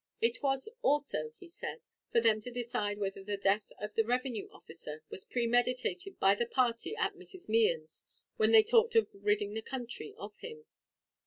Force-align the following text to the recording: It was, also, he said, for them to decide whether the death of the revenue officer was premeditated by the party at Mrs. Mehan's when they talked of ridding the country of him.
It 0.19 0.41
was, 0.41 0.67
also, 0.81 1.29
he 1.37 1.47
said, 1.47 1.81
for 2.11 2.19
them 2.21 2.41
to 2.41 2.49
decide 2.49 2.97
whether 2.97 3.23
the 3.23 3.37
death 3.37 3.71
of 3.77 3.93
the 3.93 4.03
revenue 4.03 4.49
officer 4.49 5.03
was 5.11 5.23
premeditated 5.25 6.19
by 6.19 6.33
the 6.33 6.47
party 6.47 6.95
at 6.95 7.13
Mrs. 7.13 7.47
Mehan's 7.47 8.03
when 8.35 8.49
they 8.51 8.63
talked 8.63 8.95
of 8.95 9.13
ridding 9.13 9.53
the 9.53 9.61
country 9.61 10.15
of 10.17 10.35
him. 10.37 10.65